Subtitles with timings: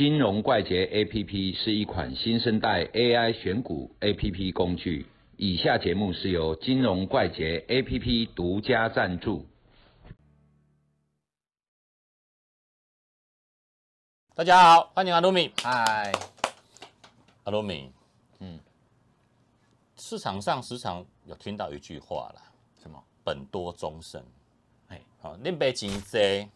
[0.00, 5.04] 金融怪杰 APP 是一款新生代 AI 选股 APP 工具。
[5.36, 9.46] 以下节目是由金融怪杰 APP 独家赞助。
[14.34, 15.52] 大家好，欢迎阿鲁米。
[15.62, 16.10] 嗨，
[17.44, 17.92] 阿鲁米，
[18.38, 18.58] 嗯，
[19.98, 22.40] 市场上时常有听到一句话啦，
[22.82, 23.04] 什么？
[23.22, 24.24] 本多终胜。
[24.88, 26.48] 哎，好，恁买钱多，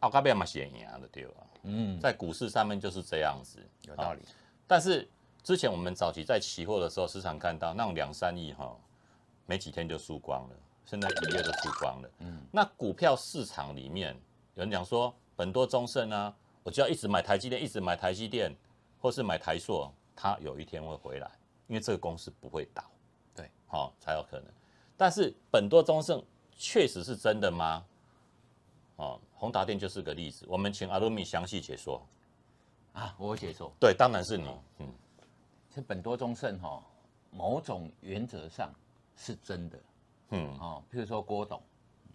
[0.00, 1.48] 后盖边嘛是会赢的对吧？
[1.62, 4.22] 嗯，在股市上面就是这样子，有道理。
[4.66, 5.08] 但是
[5.42, 8.76] 之前我们早期在期货的时候，时常看到那种两三亿哈，
[9.46, 12.10] 没几天就输光了，现在一月就输光了。
[12.20, 14.14] 嗯，那股票市场里面
[14.54, 18.54] 有人讲说本多终胜啊，我就要一直买台积电，一直买台积电，
[19.00, 21.30] 或是买台硕，它有一天会回来，
[21.66, 22.82] 因为这个公司不会倒。
[23.34, 24.46] 对，好、才有可能。
[24.96, 26.22] 但是本多终胜
[26.56, 27.84] 确实是真的吗？
[28.96, 32.00] 哦，宏达电就是个例子，我们请阿鲁米详细解说。
[32.92, 34.46] 啊，我解说，对，当然是你。
[34.78, 34.94] 嗯，
[35.70, 36.82] 其实本多忠胜哈，
[37.30, 38.70] 某种原则上
[39.16, 39.78] 是真的
[40.28, 40.82] 嗯，哦。
[40.92, 41.62] 譬如说郭董，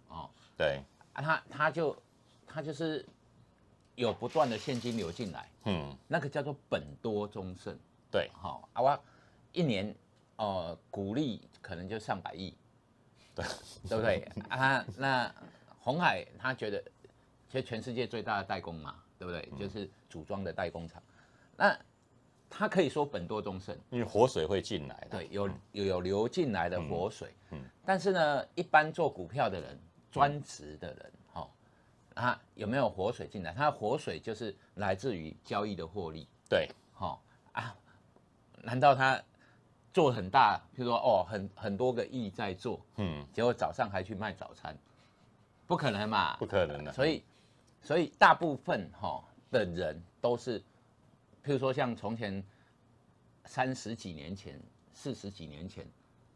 [0.06, 0.80] 哦，对，
[1.14, 1.96] 啊，他他就
[2.46, 3.04] 他就是
[3.96, 7.76] 有不断的现金流进来，嗯，那个叫做本多忠胜。
[8.08, 9.00] 对，好、啊，我
[9.52, 9.92] 一年
[10.36, 12.54] 呃股利可能就上百亿，
[13.34, 13.44] 对，
[13.88, 14.84] 对不对啊？
[14.96, 15.34] 那
[15.88, 16.84] 红海他觉得，
[17.48, 19.50] 其实全世界最大的代工嘛，对不对？
[19.58, 21.02] 就是组装的代工厂，
[21.56, 21.74] 那
[22.50, 25.18] 他可以说本多终胜，因为活水会进来的。
[25.18, 27.64] 对，有有有流进来的活水，嗯。
[27.86, 29.78] 但是呢，一般做股票的人，
[30.12, 31.48] 专职的人，哈、
[32.14, 33.54] 他，有没有活水进来？
[33.54, 37.18] 他的活水就是来自于交易的获利，对，哈、
[37.52, 37.74] 啊，
[38.62, 39.18] 难道他
[39.90, 44.76] 做很大，譬如说哦，很很多个亿在做，嗯，结果早上还去卖早餐，
[45.68, 46.36] 不可能嘛？
[46.38, 46.90] 不可能的。
[46.92, 47.22] 所以，
[47.82, 50.58] 所以大部分哈、的人都是，
[51.44, 52.42] 譬如说像从前
[53.44, 54.60] 三十几年前、
[54.92, 55.86] 四十几年前，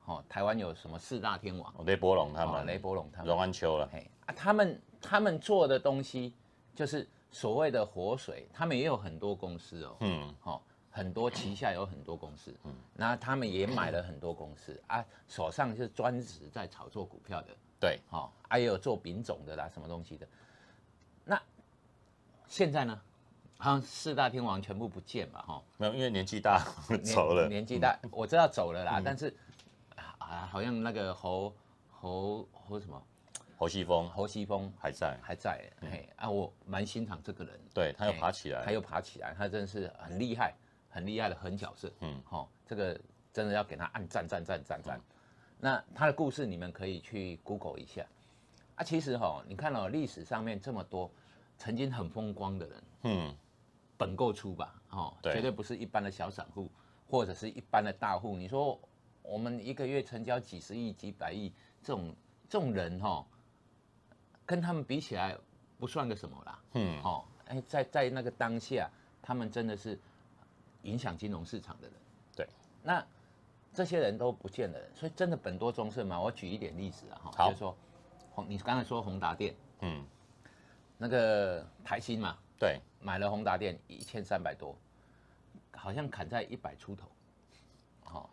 [0.05, 3.89] 哦，台湾有什么四大天王，哦雷伯龙他哦们，雷伯龙他们荣安秋了。
[3.91, 6.35] 嘿啊，他们他们做的东西
[6.75, 10.63] 就是所谓的活水，他们也有很多公司哦，嗯，哦，
[10.93, 17.49] 很多旗下有很多公司，嗯，那他们也买了很多公司啊，手上是专职在炒作股票的，
[17.81, 20.29] 对，哦，啊也有做丙种的啦，什么东西的。
[21.25, 21.41] 那
[22.47, 23.01] 现在呢，
[23.57, 27.49] 好像四大天王全部不见嘛，哈、没有，因为年纪大年 走了。
[27.49, 29.35] 年纪大，我知道走了啦，但是
[30.19, 31.55] 啊，好像那个侯
[31.91, 33.03] 侯侯什么？
[33.57, 34.11] 侯西峰。
[34.11, 40.53] 侯西峰还在，还在，嘿啊，我蛮欣赏这个人，对他又爬起来他又爬起来，他真是很厉害，
[40.93, 43.01] 很厉害的狠角色，嗯嗯，好、这个
[43.33, 45.01] 真的要给他按赞赞赞赞赞。
[45.59, 48.07] 那他的故事你们可以去 Google 一下
[48.77, 51.11] 啊，其实哈、你看哦，历史上面这么多
[51.57, 53.35] 曾经很风光的人，嗯，
[53.97, 56.71] 本够出吧，哦，对绝对不是一般的小散户
[57.09, 58.37] 或者是一般的大户。
[58.37, 58.79] 你说
[59.23, 62.15] 我们一个月成交几十亿、几百亿，这种
[62.49, 63.27] 这种人哈、哦，
[64.45, 65.39] 跟他们比起来
[65.79, 66.59] 不算个什么啦。
[66.75, 68.91] 嗯哦，哎，在在那个当下，
[69.23, 69.99] 他们真的是
[70.83, 71.97] 影响金融市场的人。
[72.37, 72.49] 对，
[72.83, 73.05] 那
[73.73, 76.21] 这些人都不见了，所以真的本多忠胜嘛。
[76.21, 77.77] 我举一点例子啊，哈，就是说
[78.31, 80.05] 宏，你刚才说宏达电嗯，
[80.99, 84.77] 那个台新嘛，对，买了宏达电一千三百多，
[85.73, 87.09] 好像砍在一百出头。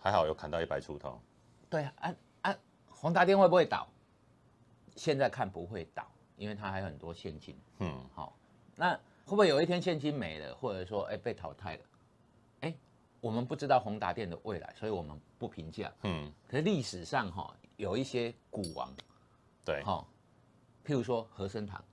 [0.01, 1.17] 还好有砍到一百出头。
[1.69, 2.55] 对啊，啊啊，
[2.89, 3.87] 宏达电会不会倒？
[4.97, 6.05] 现在看不会倒，
[6.35, 7.57] 因为它还有很多现金。
[7.77, 8.35] 嗯，好、
[8.75, 11.83] 那会不会有一天现金没了，或者说哎被淘汰了？
[12.62, 12.75] 哎，
[13.22, 15.92] 我们不知道宏达电的未来，所以我们不评价。
[16.03, 18.94] 嗯，可是历史上哈、有一些股王
[19.66, 20.06] 对，哈、
[20.86, 21.84] 譬如说和生堂，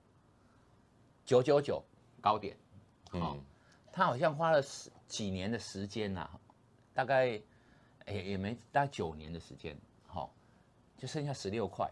[1.25, 1.83] 九九九
[2.21, 2.55] 高点，
[3.11, 3.43] 哦、嗯，
[3.91, 6.29] 他好像花了十几年的时间呐、
[6.93, 7.27] 大概
[8.07, 10.33] 也也没大概九年的时间，好、
[10.97, 11.89] 就剩下十六块。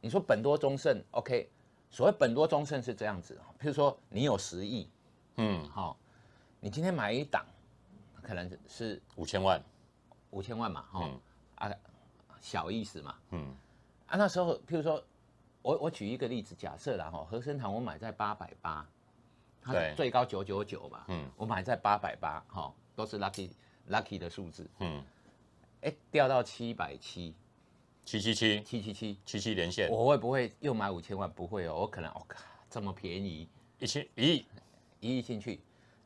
[0.00, 1.50] 你说本多中胜，OK？
[1.90, 4.88] 所谓本多中胜是这样子，譬如说你有十亿，
[5.36, 5.96] 嗯，好、
[6.58, 7.44] 你今天买一档，
[8.22, 9.62] 可能是五千万。
[10.30, 11.20] 五千万嘛，哈、嗯。
[11.56, 11.70] 啊，
[12.40, 13.54] 小意思嘛，嗯，
[14.06, 15.02] 啊，那时候譬如说，
[15.62, 18.88] 我我举一个例子，假设啦，哈，和生堂我买在八百八，
[19.60, 21.24] 它最高九九九嘛，嗯。
[21.24, 23.50] 嗯，我买在八百八，哈，都是 lucky
[23.90, 25.04] lucky 的数字，嗯，
[25.82, 27.34] 哎，掉到七百七，
[28.04, 28.62] 七七七。
[28.62, 31.30] 七七七，七七连线，我会不会又买五千万？
[31.30, 32.40] 不会哦，我可能我靠、
[32.70, 34.46] 这么便宜，一千一亿。
[35.02, 35.58] 一亿进去，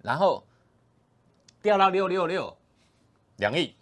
[0.02, 0.44] 然后
[1.64, 2.54] 掉到六六六，
[3.38, 3.74] 两亿。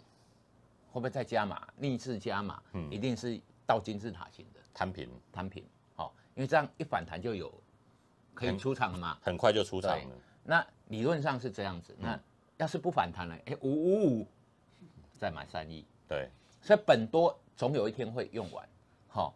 [0.89, 1.67] 会不会再加码？
[1.75, 2.89] 逆势加码，嗯。
[2.89, 3.37] 一定是
[3.67, 4.59] 到金字塔型的。
[4.73, 5.61] 摊平，摊平，
[5.93, 7.53] 好、因为这样一反弹就有
[8.33, 9.17] 可以出场了嘛。
[9.21, 10.15] 很快就出场了。
[10.45, 12.17] 那理论上是这样子，那
[12.55, 14.27] 要是不反弹了，哎，五五五，
[15.19, 16.29] 再买三亿，对，
[16.61, 18.65] 所以本多总有一天会用完，
[19.09, 19.35] 好，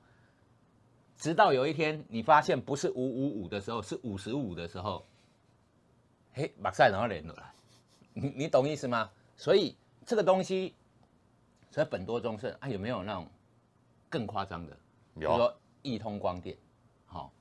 [1.17, 5.05] 直到有一天你发现不是五五五的时候，是五十五的时候，
[6.33, 7.53] 嘿，马赛然后连了，
[8.19, 9.11] 你你懂意思吗？
[9.35, 10.75] 所以这个东西，
[11.69, 13.27] 所以本多中盛啊，有没有那种
[14.09, 14.73] 更夸张的？
[15.13, 16.57] 比如有说易通光电，
[17.05, 17.31] 好、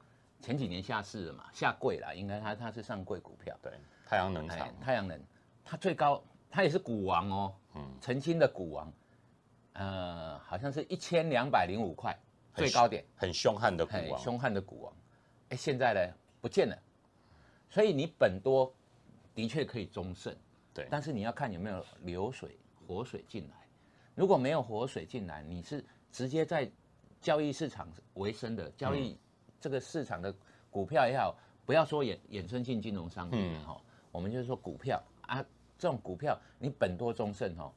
[0.43, 3.73] 前几年下市了嘛，下柜了，应该它它是上柜股票，对，
[4.07, 5.19] 太阳能哎厂，太阳能，
[5.65, 7.83] 它最高，它也是股王哦，嗯。
[7.99, 8.93] 曾经的股王，
[9.73, 12.15] 呃，好像是一千两百零五块
[12.55, 14.93] 最高点，很凶悍的股王，嘿凶悍的股王，
[15.49, 16.79] 哎，现在呢不见了，
[17.71, 18.71] 所以你本多
[19.35, 20.35] 的确可以中胜，
[20.77, 20.87] 对。
[20.91, 23.67] 但是你要看有没有流水活水进来，
[24.15, 26.71] 如果没有活水进来，你是直接在
[27.21, 29.19] 交易市场为生的交易嗯。
[29.59, 30.33] 这个市场的
[30.71, 31.35] 股票也好，
[31.65, 33.65] 不要说衍衍生性金融商品嗯。
[33.65, 33.81] 哈、
[34.13, 35.43] 我们就是说股票啊，
[35.79, 37.73] 这种股票你本多终胜哦，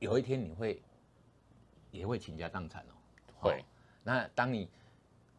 [0.00, 0.82] 有一天你会
[1.92, 2.94] 也会倾家荡产哦。
[3.40, 3.64] 会，
[4.02, 4.68] 那当你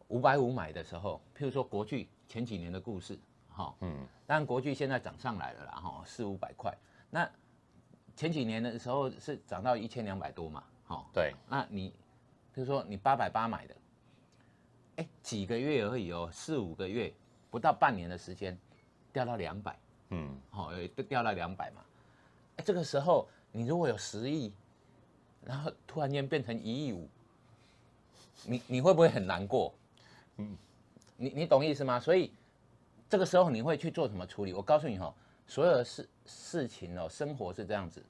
[0.08, 3.18] 五百五买的时候，譬如说国巨前几年的故事，
[3.56, 6.76] 哈、嗯，当然国巨现在涨上来了啦，哈，四五百块。
[7.08, 7.28] 那
[8.14, 11.88] 前几年的时候是涨到一千两百多嘛，哈、对，那你
[12.52, 13.76] 比如说你八百八买的，
[14.96, 17.10] 哎，几个月而已哦，四五个月，
[17.50, 18.58] 不到半年的时间，
[19.10, 19.78] 掉到两百，
[20.10, 20.70] 嗯，好、
[21.08, 21.80] 掉到两百嘛。
[22.56, 24.52] 哎，这个时候你如果有十亿，
[25.42, 27.08] 然后突然间变成一亿五，
[28.44, 29.72] 你你会不会很难过？
[30.36, 30.54] 嗯，
[31.16, 31.98] 你你懂意思吗？
[31.98, 32.30] 所以
[33.08, 34.52] 这个时候你会去做什么处理？
[34.52, 35.14] 我告诉你哈、哦，
[35.46, 38.04] 所有的事事情哦，生活是这样子，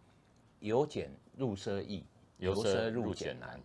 [0.61, 2.05] 由俭入奢易，
[2.39, 3.61] 由奢入入俭俭难难。，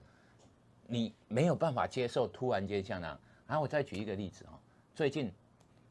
[0.87, 3.19] 你没有办法接受突然间像那样。
[3.47, 4.59] 然后我再举一个例子哦，
[4.93, 5.31] 最近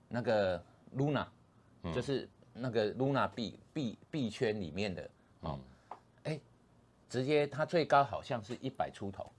[0.09, 0.63] 那个
[0.97, 1.27] Luna，、
[1.95, 5.11] 就是那个 Luna 币币币圈里面的
[5.41, 5.59] 哦，
[6.25, 6.39] 哎、
[7.09, 9.31] 直接它最高好像是一百出头，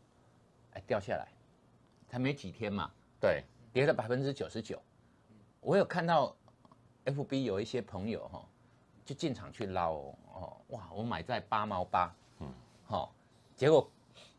[0.74, 1.28] 哎掉下来，
[2.08, 2.90] 才没几天嘛，
[3.20, 4.82] 对，跌了百分之九十九。
[5.62, 6.36] 我有看到
[7.06, 8.44] FB 有一些朋友哈、
[9.06, 12.52] 就进场去捞哦，哦哇，我买在八毛八，嗯，
[12.86, 13.14] 好、
[13.56, 13.88] 结果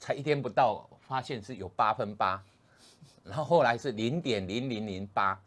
[0.00, 2.42] 才一天不到，发现是有八分八，
[3.24, 5.40] 然后后来是零点零零零八，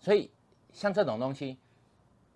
[0.00, 0.30] 所以
[0.72, 1.58] 像这种东西，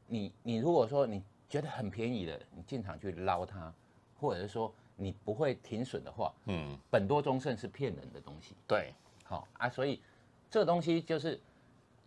[0.07, 3.73] 你你如果说你觉得很便宜的，你进场去捞它，
[4.21, 8.55] 或者是说你不会停损的话，嗯，本多中胜是骗人的东西。
[8.67, 8.93] 对，
[9.25, 10.03] 好、啊，所以
[10.51, 11.41] 这个东西就是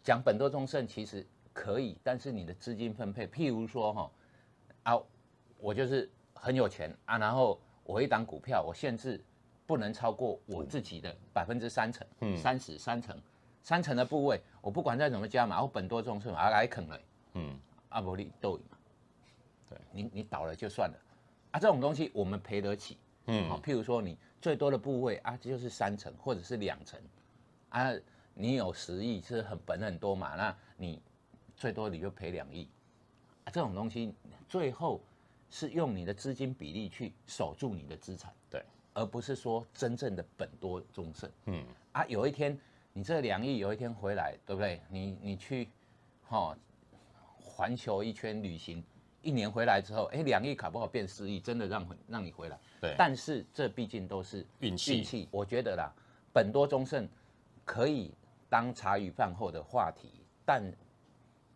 [0.03, 4.11] 讲本多中胜其实可以，但是你的资金分配，譬如说哈、
[4.83, 4.99] 啊，
[5.59, 9.19] 我就是很有钱啊，然后我一档股票，我限制
[9.65, 12.37] 不能超过我自己的百分之三成，嗯。
[12.37, 13.19] 三十三成，
[13.63, 16.99] 三成的部位，我不管再怎么加码，我本多中胜啊来啃了，
[17.33, 17.59] 嗯，
[17.89, 18.77] 阿伯利斗赢嘛，
[19.69, 19.77] 对。
[19.91, 20.95] 你你倒了就算了，
[21.51, 23.49] 啊，这种东西我们赔得起，嗯。
[23.49, 26.99] 好、譬如说你最多的部位啊，这就是三成或者是两成，
[27.69, 27.91] 啊，
[28.39, 31.01] 你有十亿是很本很多嘛，那你
[31.55, 32.69] 最多你就赔两亿，
[33.45, 34.13] 啊，这种东西
[34.47, 35.01] 最后
[35.49, 38.63] 是用你的资金比例去守住你的资产，对，
[38.93, 42.05] 而不是说真正的本多终胜嗯，啊。
[42.05, 42.55] 有一天
[42.93, 44.79] 你这两亿有一天回来，对不对？
[44.87, 45.67] 你你去，
[46.29, 46.55] 哈、
[47.39, 48.83] 环球一圈旅行，
[49.23, 52.59] 一年回来之后，哎，两亿搞不好变四亿，真的让让你回来。
[52.79, 55.91] 对，但是这毕竟都是运气运气，我觉得啦，
[56.31, 57.09] 本多中胜
[57.65, 58.13] 可以
[58.49, 60.63] 当茶余饭后的话题，但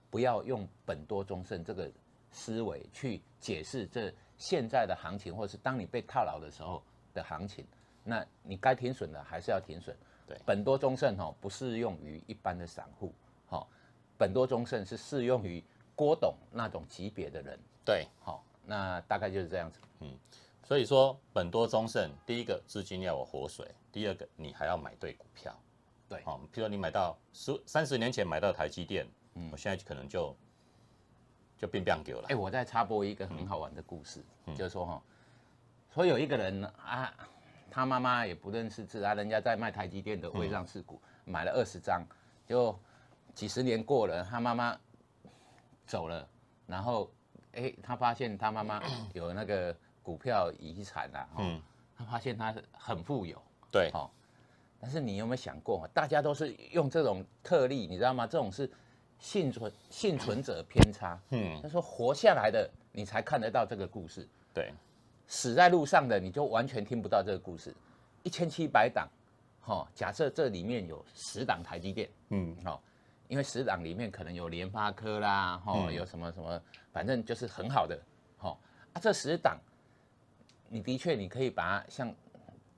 [0.10, 1.90] 不要用本多中胜这个
[2.32, 6.84] 思维去解释这现在的行情，或是当你被套牢的时候
[7.14, 7.66] 的行情。
[8.04, 9.96] 那你该停损的还是要停损。
[10.28, 13.14] 对本多中胜哦，不适用于一般的散户，
[13.48, 13.70] 好，
[14.18, 15.64] 本多中胜是适用于
[15.96, 17.60] 郭董那种级别的人。
[17.86, 19.80] 对，好、那大概就是这样子。
[20.00, 20.18] 嗯
[20.64, 25.54] 所以说本多中胜，第一个资金要有活水，第二个你还要买对股票。
[26.12, 26.22] 对。
[26.25, 30.36] 好、譬如说你买到十三十年前买到台积电，嗯，我现在可能就
[31.58, 32.25] 就变变给了。
[32.27, 32.36] 哎、。
[32.36, 34.22] 我再插播一个很好玩的故事，
[34.53, 35.01] 就是说哈，
[35.94, 37.13] 说有一个人啊，
[37.70, 42.06] 他妈妈也不认识字啊，人家在卖台积电的未上市股，买了二十张，
[42.46, 42.77] 就
[43.34, 44.77] 几十年过了，他妈妈
[45.86, 46.27] 走了，
[46.68, 47.10] 然后
[47.53, 48.82] 哎、他发现他妈妈
[49.13, 51.62] 有那个股票遗产啊，嗯嗯，
[51.98, 53.41] 他发现他很富有，
[53.72, 54.12] 对，好
[54.82, 58.26] 但是你有没有想过，大家都是用这种特例，你知道吗？
[58.26, 58.68] 这种是
[59.20, 61.22] 幸存幸存者偏差。
[61.30, 64.74] 嗯，他说活下来的你才看得到这个故事，对，
[65.28, 67.72] 死在路上的你就完全听不到这个故事。
[68.24, 69.08] 一千七百档，
[69.62, 72.82] 哈、假设这里面有十档台积电，嗯，好、
[73.28, 76.62] 因为十档里面可能有联发科啦，哈、嗯有什么什么，
[76.92, 78.00] 反正就是很好的，
[78.40, 78.58] 哈、
[78.94, 79.60] 啊，这十档，
[80.68, 82.14] 你的确你可以把它像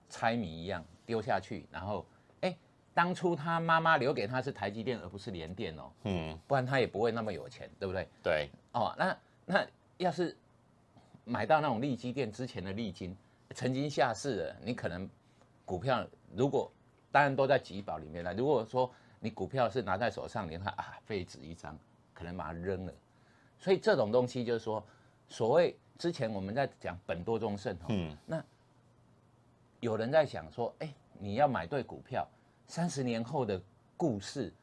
[0.09, 2.05] 猜谜一样丢下去，然后，
[2.41, 2.55] 哎，
[2.93, 8.07] 当初他妈妈留给他是台积电而不是联电哦，嗯，不然他也不会那么有钱，对不对？
[8.21, 9.67] 对，哦，那那
[9.97, 10.35] 要是
[11.25, 13.15] 买到那种利基店之前的利金，
[13.51, 15.09] 曾经下市了，你可能
[15.65, 16.05] 股票
[16.35, 16.71] 如果
[17.11, 18.33] 当然都在集保里面了。
[18.33, 21.77] 如果说你股票是拿在手上，你看啊废纸一张，
[22.13, 22.93] 可能把它扔了。
[23.59, 24.83] 所以这种东西就是说，
[25.29, 28.17] 所谓之前我们在讲本多中胜哦，嗯，
[29.83, 32.25] 有人在想说，哎，你要买对股票，
[32.67, 33.61] 三十年后的
[33.97, 34.53] 故事，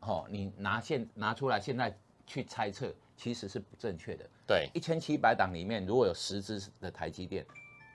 [0.00, 4.28] 哦，你拿现拿出来现在去猜测，其实是不正确的。
[4.48, 7.46] 对，一千七百档里面，如果有十只的台积电，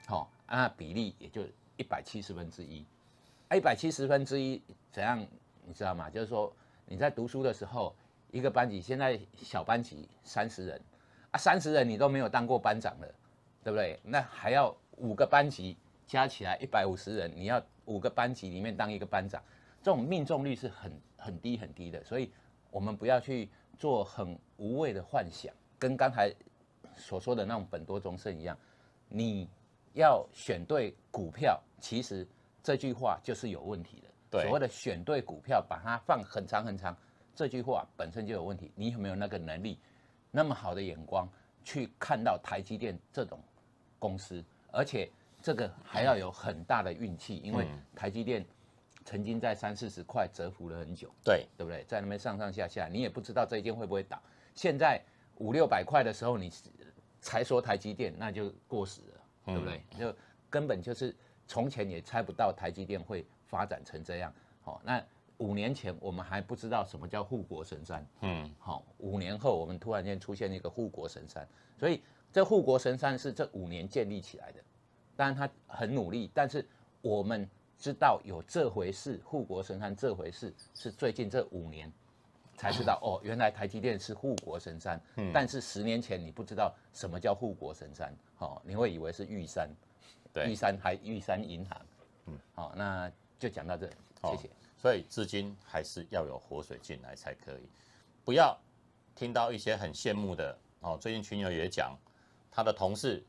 [0.06, 1.42] 好、那比例也就
[1.76, 2.86] 一百七十分之一。
[3.54, 4.60] 一百七十分之一
[4.90, 5.24] 怎样？
[5.66, 6.08] 你知道吗？
[6.08, 6.50] 就是说
[6.86, 7.94] 你在读书的时候，
[8.30, 10.80] 一个班级现在小班级三十人
[11.32, 13.14] 啊，三十人你都没有当过班长了，
[13.62, 14.00] 对不对？
[14.02, 19.42] 那还要五个班级加起来一百五十人，你要五个班级里面当一个班长，
[19.82, 22.30] 这种命中率是很很低很低的，所以
[22.70, 26.32] 我们不要去做很无谓的幻想，跟刚才
[26.96, 28.56] 所说的那种本多终胜一样，
[29.08, 29.48] 你
[29.94, 32.26] 要选对股票，其实
[32.62, 34.42] 这句话就是有问题的。
[34.42, 36.94] 所谓的选对股票，把它放很长很长，
[37.34, 38.70] 这句话本身就有问题。
[38.74, 39.78] 你有没有那个能力，
[40.30, 41.26] 那么好的眼光
[41.64, 43.40] 去看到台积电这种
[43.98, 44.44] 公司？
[44.72, 45.10] 而且
[45.46, 48.44] 这个还要有很大的运气，因为嗯台积电
[49.04, 51.08] 曾经在三四十块蛰伏了很久。
[51.22, 51.84] 对，对不对？
[51.84, 54.20] 在那边上上下下，你也不知道这一间会不会倒。
[54.56, 55.00] 现在
[55.36, 56.52] 五六百块的时候，你
[57.20, 59.80] 才说台积电，那就过时了，对不对？
[59.96, 60.12] 就
[60.50, 61.14] 根本就是
[61.46, 64.34] 从前也猜不到台积电会发展成这样。
[64.62, 65.00] 好、那
[65.36, 71.48] 五年前我们还不知道什么叫护国神山，嗯，好、五年后我们突然间出现一个护国神山，
[71.78, 74.60] 所以这护国神山是这五年建立起来的。
[75.16, 76.66] 当然他很努力，但是
[77.00, 81.90] 我们知道有这回事，护国神山这回事是最近这五年
[82.56, 85.00] 才知道哦，原来台积电是护国神山。
[85.16, 89.68] 嗯但是十年前你不知道什么叫护国神山，哦，你会以为是玉山，
[90.32, 91.86] 对玉山还玉山银行，
[92.26, 94.50] 嗯，好、那就讲到这，好谢谢。
[94.78, 97.68] 所以资金还是要有活水进来才可以，
[98.24, 98.56] 不要
[99.14, 100.96] 听到一些很羡慕的哦。
[101.00, 101.96] 最近群友也讲，
[102.50, 103.24] 他的同事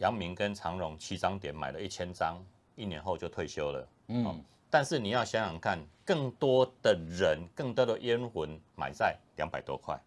[0.00, 2.42] 杨明跟长荣七张点买了一千张，
[2.74, 3.88] 一年后就退休了。
[4.08, 10.00] 嗯，但是你要想想看，更多的人，更多的冤魂买在两百多块，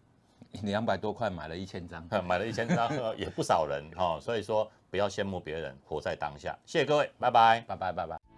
[0.62, 4.18] 两百多块买了一千张， 买了一千张呃也不少人哦。
[4.20, 6.58] 所以说不要羡慕别人，活在当下。
[6.66, 7.60] 谢谢各位，拜拜。
[7.60, 8.33] 拜拜拜拜。